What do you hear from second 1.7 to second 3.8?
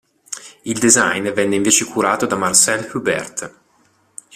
curato da Marcel Hubert.